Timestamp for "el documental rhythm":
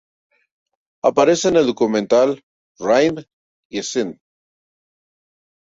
1.57-3.21